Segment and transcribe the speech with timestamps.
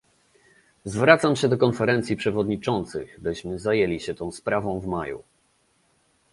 [0.85, 5.23] Zwracam się do Konferencji Przewodniczących, byśmy zajęli się tą sprawą w maju